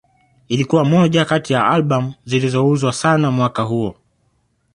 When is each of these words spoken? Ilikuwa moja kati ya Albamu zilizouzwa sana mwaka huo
Ilikuwa 0.47 0.85
moja 0.85 1.25
kati 1.25 1.53
ya 1.53 1.67
Albamu 1.67 2.13
zilizouzwa 2.25 2.93
sana 2.93 3.31
mwaka 3.31 3.63
huo 3.63 3.95